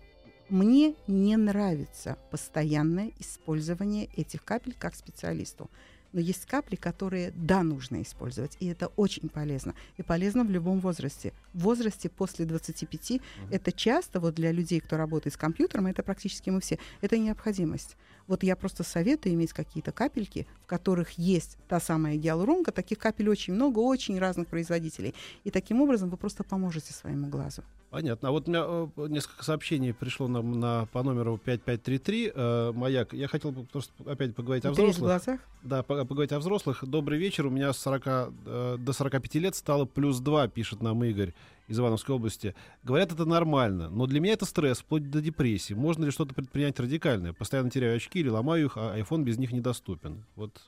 [0.48, 5.68] Мне не нравится постоянное использование этих капель как специалисту.
[6.12, 9.74] Но есть капли, которые, да, нужно использовать, и это очень полезно.
[9.98, 11.34] И полезно в любом возрасте.
[11.52, 16.50] В возрасте после 25 это часто, вот для людей, кто работает с компьютером, это практически
[16.50, 17.96] мы все, это необходимость.
[18.28, 22.70] Вот я просто советую иметь какие-то капельки, в которых есть та самая гиалуронка.
[22.72, 25.14] Таких капель очень много, очень разных производителей.
[25.44, 27.62] И таким образом вы просто поможете своему глазу.
[27.90, 28.28] Понятно.
[28.28, 32.32] А вот у меня э, несколько сообщений пришло нам на, по номеру 5533.
[32.34, 33.14] Э, маяк.
[33.14, 35.24] Я хотел бы просто опять поговорить о Утереть в взрослых.
[35.24, 35.40] глазах.
[35.62, 36.84] Да, по- поговорить о взрослых.
[36.86, 37.46] Добрый вечер.
[37.46, 38.02] У меня с 40,
[38.44, 41.32] э, до 45 лет стало плюс 2, пишет нам Игорь
[41.68, 42.54] из Ивановской области.
[42.82, 45.74] Говорят, это нормально, но для меня это стресс, вплоть до депрессии.
[45.74, 47.32] Можно ли что-то предпринять радикальное?
[47.32, 50.24] Постоянно теряю очки или ломаю их, а iPhone без них недоступен.
[50.34, 50.60] Вот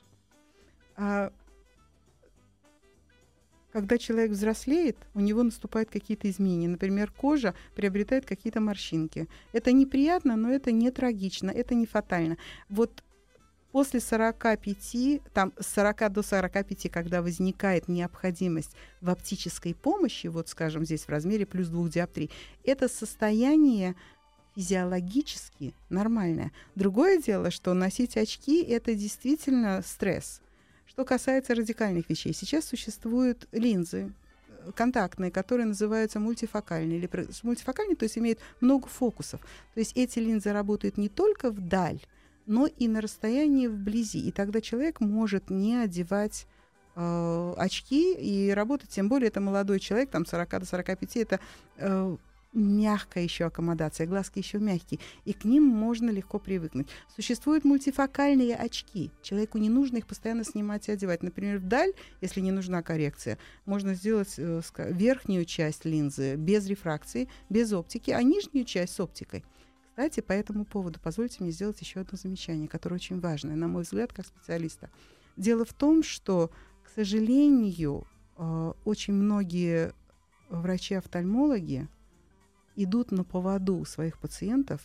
[0.95, 1.31] А
[3.71, 6.67] когда человек взрослеет, у него наступают какие-то изменения.
[6.67, 9.27] Например, кожа приобретает какие-то морщинки.
[9.53, 12.37] Это неприятно, но это не трагично, это не фатально.
[12.67, 13.03] Вот
[13.71, 20.85] после 45, там, с 40 до 45, когда возникает необходимость в оптической помощи, вот, скажем,
[20.85, 22.29] здесь в размере плюс 2 диоптрий,
[22.63, 23.95] это состояние
[24.55, 26.51] физиологически нормальное.
[26.75, 30.41] Другое дело, что носить очки— это действительно стресс.
[30.85, 34.11] Что касается радикальных вещей, сейчас существуют линзы
[34.49, 36.97] э, контактные, которые называются мультифокальные.
[36.97, 37.09] Или
[37.43, 39.39] мультифокальные, то есть имеют много фокусов.
[39.73, 42.01] То есть эти линзы работают не только вдаль,
[42.45, 44.19] но и на расстоянии вблизи.
[44.19, 46.47] И тогда человек может не одевать
[46.95, 51.39] э, очки и работать, тем более это молодой человек, там 40 до 45, это
[51.77, 52.17] э,
[52.53, 56.87] мягкая еще аккомодация, глазки еще мягкие, и к ним можно легко привыкнуть.
[57.15, 59.11] Существуют мультифокальные очки.
[59.21, 61.23] Человеку не нужно их постоянно снимать и одевать.
[61.23, 67.71] Например, вдаль, если не нужна коррекция, можно сделать э, верхнюю часть линзы без рефракции, без
[67.73, 69.43] оптики, а нижнюю часть с оптикой.
[70.01, 73.83] Кстати, по этому поводу позвольте мне сделать еще одно замечание, которое очень важное, на мой
[73.83, 74.89] взгляд, как специалиста.
[75.37, 76.49] Дело в том, что,
[76.83, 79.93] к сожалению, э, очень многие
[80.49, 81.87] врачи-офтальмологи
[82.75, 84.81] идут на поводу своих пациентов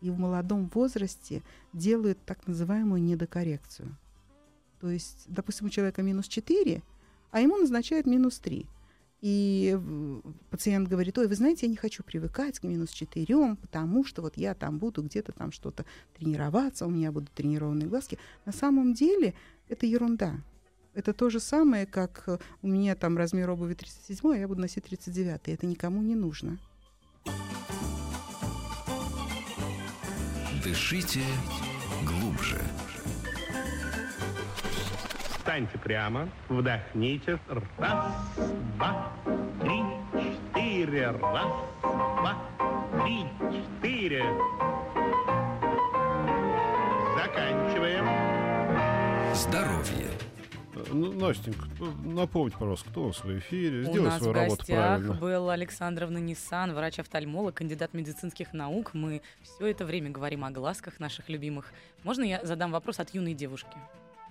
[0.00, 1.42] и в молодом возрасте
[1.74, 3.94] делают так называемую недокоррекцию.
[4.80, 6.82] То есть, допустим, у человека минус 4,
[7.32, 8.66] а ему назначают минус 3.
[9.24, 9.80] И
[10.50, 14.36] пациент говорит, ой, вы знаете, я не хочу привыкать к минус 4, потому что вот
[14.36, 15.86] я там буду где-то там что-то
[16.18, 18.18] тренироваться, у меня будут тренированные глазки.
[18.44, 19.32] На самом деле
[19.70, 20.34] это ерунда.
[20.92, 24.60] Это то же самое, как э, у меня там размер обуви 37, а я буду
[24.60, 25.40] носить 39.
[25.46, 26.58] Это никому не нужно.
[30.62, 31.22] Дышите
[32.06, 32.60] глубже.
[35.54, 37.38] Встаньте прямо, вдохните.
[37.78, 38.12] Раз,
[38.76, 39.12] два,
[39.60, 41.10] три, четыре.
[41.12, 42.34] Раз, два,
[43.04, 44.24] три, четыре.
[47.16, 48.04] Заканчиваем.
[49.32, 50.10] Здоровье.
[50.92, 53.82] Ну, Настенька, ну, напомните, пожалуйста, кто у нас в эфире.
[53.82, 55.14] У Сделай нас свою в работу гостях правильно.
[55.14, 58.90] была Александровна Ниссан, врач-офтальмолог, кандидат медицинских наук.
[58.92, 61.72] Мы все это время говорим о глазках наших любимых.
[62.02, 63.76] Можно я задам вопрос от юной девушки?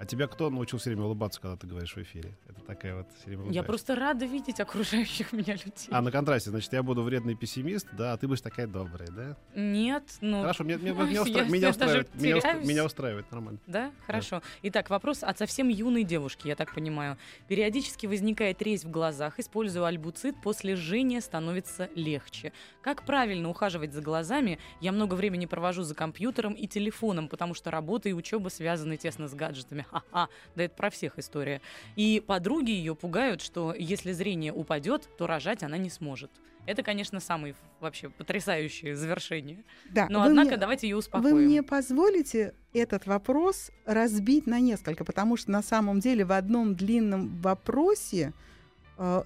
[0.04, 2.36] А тебя кто научил все время улыбаться, когда ты говоришь в эфире?
[2.50, 5.88] Это такая вот все время Я просто рада видеть окружающих меня людей.
[5.92, 9.38] А, на контрасте, значит, я буду вредный пессимист, да, а ты будешь такая добрая, да?
[9.56, 10.42] Нет, ну...
[10.42, 13.60] Хорошо, меня, меня, меня, устра- я- меня я устраивает, меня, устра- меня устраивает, нормально.
[13.66, 14.42] Да, хорошо.
[14.64, 17.18] Итак, вопрос от совсем юной девушки, я так понимаю.
[17.48, 19.40] Периодически возникает резь в глазах.
[19.40, 22.52] Используя альбуцит, после жжения становится легче.
[22.82, 24.60] Как правильно ухаживать за глазами?
[24.82, 29.30] Я много времени провожу за компьютером и телефоном, потому что работа и учеба связаны тесно
[29.30, 29.86] с гаджетами.
[29.94, 31.62] Ха-ха, да это про всех история.
[31.96, 36.32] И подруги ее пугают, что если зрение упадет, то рожать она не сможет.
[36.66, 39.64] Это, конечно, самое вообще потрясающее завершение.
[39.92, 41.36] Да, Но, вы однако, мне- давайте ее Вы успокоим.
[41.36, 47.36] мне позволите этот вопрос разбить на несколько, потому что на самом деле в одном длинном
[47.42, 48.34] вопросе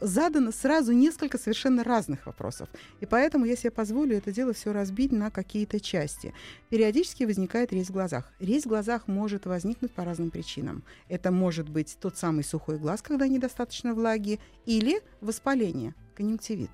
[0.02, 2.70] задано сразу несколько совершенно разных вопросов.
[3.00, 6.34] И поэтому я себе позволю это дело все разбить на какие-то части.
[6.70, 8.32] Периодически возникает резь в глазах.
[8.40, 10.84] Резь в глазах может возникнуть по разным причинам.
[11.10, 16.72] Это может быть тот самый сухой глаз, когда недостаточно влаги, или воспаление, конъюнктивит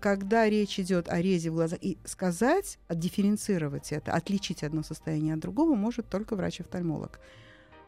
[0.00, 5.40] когда речь идет о резе в глазах, и сказать, дифференцировать это, отличить одно состояние от
[5.40, 7.20] другого может только врач-офтальмолог.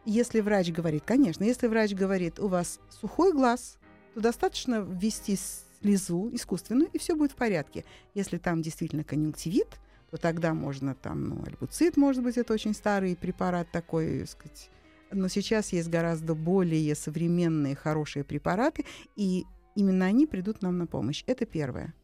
[0.04, 3.78] Если врач говорит, конечно, если врач говорит, у вас сухой глаз,
[4.14, 5.36] то достаточно ввести
[5.80, 7.84] слезу искусственную, и все будет в порядке.
[8.14, 9.68] Если там действительно конъюнктивит,
[10.10, 14.70] то тогда можно там, ну, альбуцит, может быть, это очень старый препарат такой, так сказать.
[15.10, 18.84] Но сейчас есть гораздо более современные, хорошие препараты,
[19.16, 21.24] и именно они придут нам на помощь.
[21.26, 21.94] Это первое.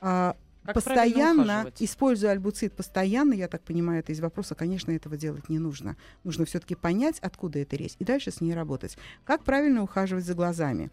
[0.00, 5.58] А, постоянно, используя альбуцит постоянно, я так понимаю, это из вопроса, конечно, этого делать не
[5.58, 5.96] нужно.
[6.24, 8.98] Нужно все-таки понять, откуда это речь, и дальше с ней работать.
[9.24, 10.90] Как правильно ухаживать за глазами?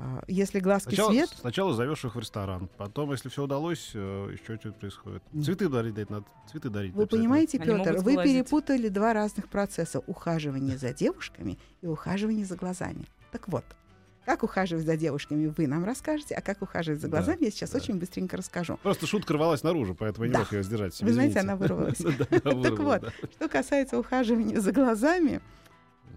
[0.00, 4.28] А, Если глазки Сначала, свет, сначала зовешь их в ресторан, потом, если все удалось, э,
[4.32, 5.22] еще что-то происходит.
[5.44, 6.94] Цветы дарить, дать надо, цветы дарить.
[6.94, 8.32] вы понимаете, Они Петр, вы сглазить.
[8.32, 13.06] перепутали два разных процесса: ухаживание за девушками и ухаживание за глазами.
[13.32, 13.64] Так вот.
[14.24, 17.70] Как ухаживать за девушками, вы нам расскажете, а как ухаживать за Да, глазами, я сейчас
[17.70, 17.78] да.
[17.78, 18.76] очень быстренько расскажу.
[18.82, 20.40] Просто шутка рвалась наружу, поэтому я не Да.
[20.40, 20.94] мог ее сдержать.
[20.94, 21.96] себе, Вы знаете, она вырвалась.
[22.18, 23.10] Да, да, Так вот, да.
[23.32, 25.40] Что касается ухаживания за глазами,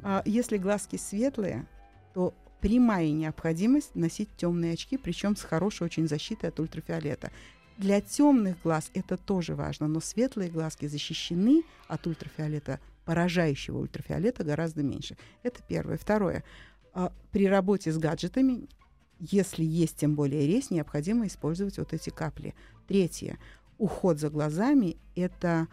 [0.03, 1.65] а, если глазки светлые,
[2.13, 7.31] то прямая необходимость носить темные очки, причем с хорошей очень защитой от ультрафиолета.
[7.77, 14.83] Для темных глаз это тоже важно, но светлые глазки защищены от ультрафиолета, поражающего ультрафиолета гораздо
[14.83, 15.17] меньше.
[15.41, 15.97] Это первое.
[15.97, 16.43] Второе.
[16.93, 18.67] А, При работе с гаджетами,
[19.19, 22.53] если есть тем более резь, необходимо использовать вот эти капли.
[22.87, 23.39] Третье.
[23.79, 25.67] Уход за глазами– это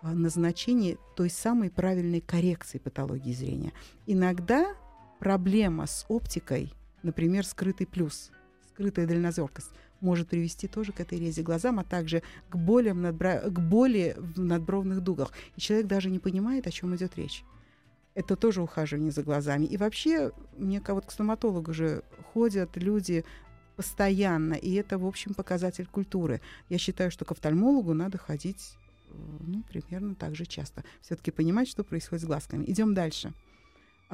[0.00, 3.72] а, назначение той самой правильной коррекции патологии зрения.
[4.06, 4.74] Иногда
[5.22, 8.32] проблема с оптикой, например, скрытый плюс,
[8.72, 13.60] скрытая дальнозоркость, может привести тоже к этой резе глазам, а также к болям надбра- к
[13.60, 15.30] боли в надбровных дугах.
[15.54, 17.44] И человек даже не понимает, о чем идет речь.
[18.14, 19.64] Это тоже ухаживание за глазами.
[19.64, 23.24] И вообще, мне вот к стоматологу же ходят люди
[23.76, 26.40] постоянно, и это, в общем, показатель культуры.
[26.68, 28.76] Я считаю, что к офтальмологу надо ходить
[29.08, 30.82] э, ну, примерно так же часто.
[31.00, 32.64] Все-таки понимать, что происходит с глазками.
[32.64, 33.32] Идем дальше.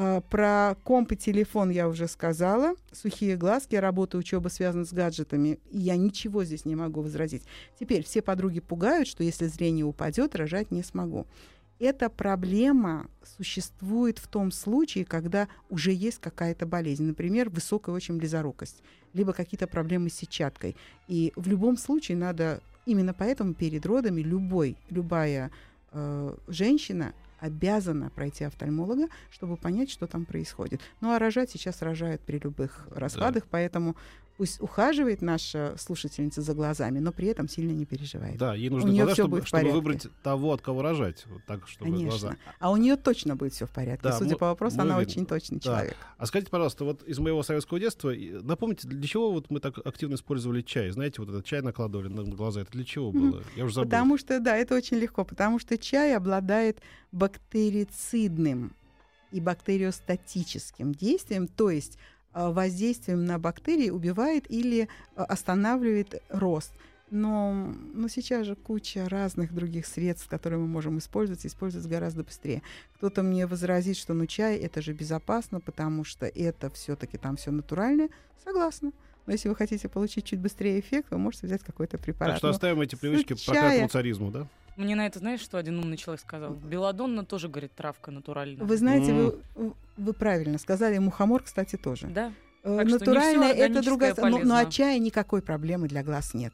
[0.01, 2.75] А, Про комп и телефон я уже сказала.
[2.93, 5.59] Сухие глазки, работа, учеба связана с гаджетами.
[5.73, 7.43] И я ничего здесь не могу возразить.
[7.81, 11.27] Теперь все подруги пугают, что если зрение упадет, рожать не смогу.
[11.81, 18.83] Эта проблема существует в том случае, когда уже есть какая-то болезнь, например, высокая очень близорукость,
[19.15, 20.77] либо какие-то проблемы с сетчаткой.
[21.09, 25.51] И в любом случае надо, именно поэтому перед родами любой, любая
[25.91, 30.81] э, женщина обязана пройти офтальмолога, чтобы понять, что там происходит.
[31.01, 33.97] Ну а рожать сейчас рожают при любых раскладах, поэтому
[34.39, 38.39] пусть ухаживает наша слушательница за глазами, но при этом сильно не переживает.
[38.39, 41.27] Да, ей У нужны неё глаза, чтобы, чтобы выбрать того, от кого рожать.
[41.27, 42.09] Вот так, чтобы Конечно.
[42.11, 42.37] глаза.
[42.61, 44.05] А у нее точно будет все в порядке.
[44.05, 45.11] Да, Судя мы- по вопросу, мы она уверены.
[45.13, 45.63] очень точный Да.
[45.65, 45.97] человек.
[46.17, 50.15] А скажите, пожалуйста, вот из моего советского детства, напомните, для чего вот мы так активно
[50.15, 50.89] использовали чай?
[50.91, 53.43] Знаете, вот этот чай накладывали на глаза, это для чего было?
[53.57, 53.91] Я уже забыл.
[53.91, 56.79] Потому что, да, это очень легко, потому что чай обладает
[57.11, 58.73] бактерицидным
[59.33, 61.99] и бактериостатическим действием, то есть
[62.35, 66.73] воздействием на бактерии убивает или э, останавливает рост.
[67.11, 72.63] Но, но сейчас же куча разных других средств, которые мы можем использовать, использовать гораздо быстрее.
[72.97, 77.51] Кто-то мне возразит, что ну чай это же безопасно, потому что это все-таки там все
[77.51, 78.11] натуральное.
[78.45, 78.93] Согласна.
[79.27, 82.35] Но если вы хотите получить чуть быстрее эффект, вы можете взять какой-то препарат.
[82.35, 84.47] Так что оставим эти привычки проклятому чая- царизму, да?
[84.79, 86.55] Мне на это, знаешь, что один умный человек сказал?
[86.55, 88.65] Белладонна тоже, говорит, травка натуральная.
[88.65, 92.07] Вы знаете, вы, вы правильно сказали, мухомор, кстати, тоже.
[92.07, 92.33] Да?
[92.63, 94.15] Э, Так всё это другая...
[94.17, 96.53] Но, но от чая никакой проблемы для глаз нет.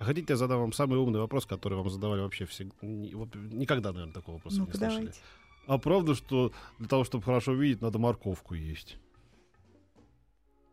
[0.00, 2.74] А хотите, я задам вам самый умный вопрос, который вам задавали вообще всегда?
[2.82, 4.96] Никогда, наверное, такого вопроса Ну-ка, не слышали.
[4.96, 5.20] давайте.
[5.68, 8.98] А правда, что для того, чтобы хорошо видеть, надо морковку есть?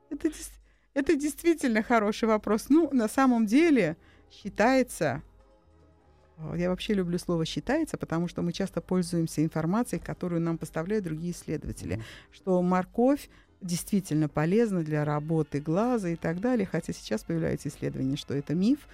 [0.09, 0.29] Это,
[0.95, 2.69] это действительно хороший вопрос.
[2.69, 3.97] Ну, на самом деле
[4.31, 5.21] считается,
[6.55, 11.33] я вообще люблю слово считается, потому что мы часто пользуемся информацией, которую нам поставляют другие
[11.33, 12.03] исследователи, Мгм.
[12.31, 13.29] что морковь
[13.61, 18.87] действительно полезна для работы глаза и так далее, хотя сейчас появляются исследования, что это миф.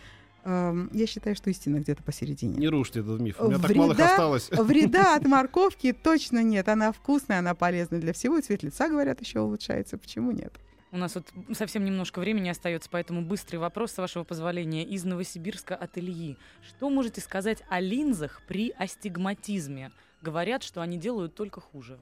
[0.45, 2.55] Я считаю, что истина где-то посередине.
[2.55, 3.35] Не рушьте этот миф.
[3.39, 4.49] У меня так мало Вреда- осталось.
[4.51, 6.69] Вреда от морковки точно нет.
[6.69, 8.39] Она вкусная, она полезна для всего.
[8.39, 9.97] Цвет лица, говорят, еще улучшается.
[9.97, 10.53] Почему нет?
[10.91, 15.75] У нас вот совсем немножко времени остается, поэтому быстрый вопрос, с вашего позволения, из Новосибирска
[15.75, 16.37] от Ильи.
[16.65, 19.91] Что можете сказать о линзах при астигматизме?
[20.21, 21.99] Говорят, что они делают только хуже.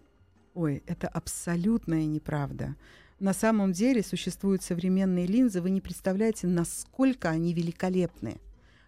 [0.53, 2.75] Ой, это абсолютная неправда.
[3.19, 8.39] На самом деле существуют современные линзы, вы не представляете, насколько они великолепны.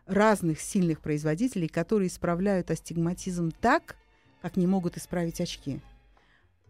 [0.06, 3.98] Разных сильных производителей, которые исправляют астигматизм так,
[4.42, 5.82] как не могут исправить очки.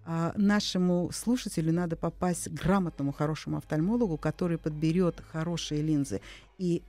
[0.10, 6.22] А нашему слушателю надо попасть к грамотному, хорошему офтальмологу, который подберет хорошие линзы.
[6.58, 6.82] И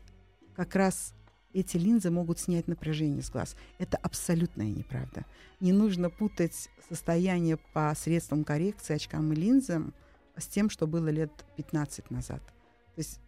[0.54, 1.14] как раз
[1.52, 3.56] эти линзы могут снять напряжение с глаз.
[3.78, 5.24] Это абсолютная неправда.
[5.58, 9.94] Не нужно путать состояние по средствам коррекции очкам и линзам
[10.36, 12.40] с тем, что было лет 15 назад.
[12.94, 13.18] То есть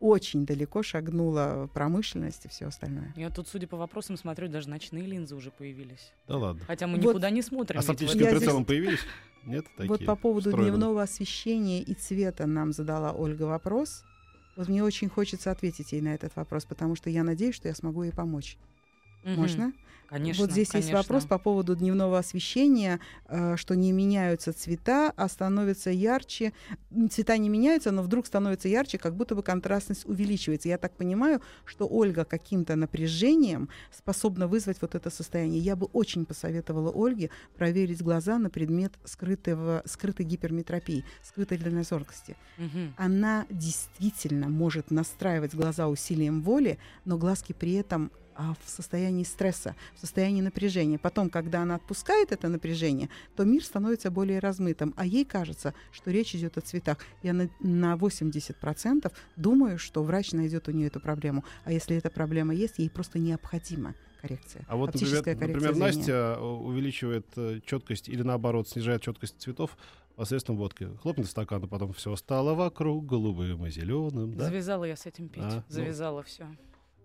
[0.00, 3.12] очень далеко шагнула промышленность и все остальное.
[3.16, 6.12] Я тут, судя по вопросам, смотрю, даже ночные линзы уже появились.
[6.28, 6.62] Да ладно.
[6.66, 7.10] Хотя мы Вот.
[7.10, 7.78] никуда не смотрим.
[7.78, 9.00] А с оптическим прицелом появились?
[9.44, 9.64] Нет?
[9.76, 10.72] Такие, вот по поводу встроенные.
[10.72, 14.04] дневного освещения и цвета нам задала Ольга вопрос.
[14.56, 17.74] Вот мне очень хочется ответить ей на этот вопрос, потому что я надеюсь, что я
[17.74, 18.56] смогу ей помочь.
[19.22, 19.40] Мгм.
[19.40, 19.72] Можно?
[20.08, 20.42] Конечно.
[20.42, 20.96] вот здесь есть конечно.
[20.98, 26.52] вопрос по поводу дневного освещения, э, что не меняются цвета, а становятся ярче.
[27.10, 30.68] Цвета не меняются, но вдруг становятся ярче, как будто бы контрастность увеличивается.
[30.68, 35.60] Я так понимаю, что Ольга каким-то напряжением способна вызвать вот это состояние.
[35.60, 42.36] Я бы очень посоветовала Ольге проверить глаза на предмет скрытого, скрытой гиперметропии, скрытой дальнозоркости.
[42.58, 42.94] Мгм.
[42.96, 50.00] Она действительно может настраивать глаза усилием воли, но глазки при этом в состоянии стресса, в
[50.00, 50.98] состоянии напряжения.
[50.98, 56.10] Потом, когда она отпускает это напряжение, то мир становится более размытым, а ей кажется, что
[56.10, 56.98] речь идет о цветах.
[57.22, 61.44] Я на, на 80% думаю, что врач найдет у нее эту проблему.
[61.64, 64.64] А если эта проблема есть, ей просто необходима коррекция.
[64.68, 65.86] А вот, например, например, коррекция зрения.
[65.86, 67.26] Настя э, увеличивает
[67.64, 69.76] четкость или наоборот снижает четкость цветов
[70.16, 70.88] посредством водки.
[71.02, 74.34] Хлопнет стакан, а потом все стало вокруг голубым и зеленым.
[74.36, 74.46] Да?
[74.46, 75.44] Завязала я с этим петь.
[75.44, 75.62] А, ну.
[75.68, 76.22] Завязала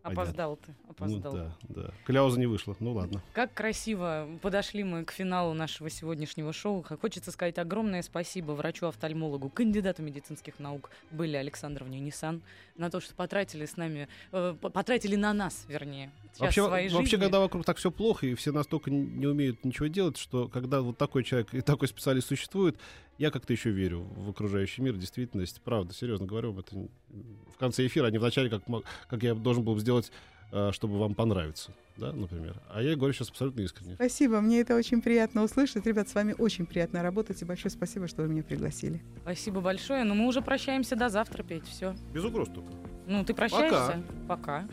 [0.04, 0.24] Понятно.
[0.24, 1.34] Опоздал ты, Ну, опоздал.
[1.34, 1.94] да, да.
[2.06, 2.76] Кляуза не вышла.
[2.80, 3.22] Ну ладно.
[3.34, 6.84] Как красиво подошли мы к финалу нашего сегодняшнего шоу.
[7.00, 12.42] Хочется сказать огромное спасибо врачу-офтальмологу, кандидату медицинских наук Были Александровне Нисан,
[12.78, 17.22] на то, что потратили с нами, э, потратили на нас, вернее, Вообще, своей вообще, жизни.
[17.24, 20.98] когда вокруг так все плохо, и все настолько не умеют ничего делать, что когда вот
[20.98, 22.76] такой человек и такой специалист существует,
[23.22, 25.62] я как-то еще верю в окружающий мир, действительность.
[25.62, 28.64] Правда, серьезно говорю, это в конце эфира, а не в начале, как,
[29.08, 30.12] как я должен был сделать,
[30.52, 32.60] э, чтобы вам понравиться, да, например.
[32.70, 33.94] А я говорю сейчас абсолютно искренне.
[33.94, 35.86] Спасибо, мне это очень приятно услышать.
[35.86, 39.04] Ребят, с вами очень приятно работать, и большое спасибо, что вы меня пригласили.
[39.22, 40.04] Спасибо большое.
[40.04, 41.68] Но мы уже прощаемся до завтра, Петь.
[41.68, 41.96] Все.
[42.12, 42.74] Без угроз только.
[43.06, 44.02] Ну, ты прощаешься?
[44.28, 44.68] Пока.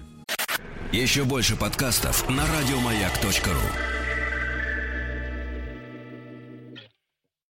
[0.91, 3.98] Еще больше подкастов на радиомаяк.ру.